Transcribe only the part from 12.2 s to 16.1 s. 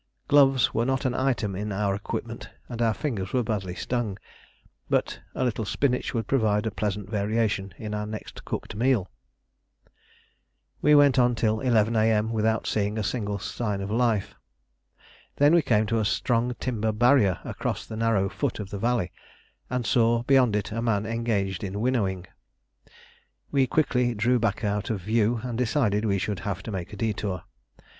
without seeing a single sign of life. Then we came to a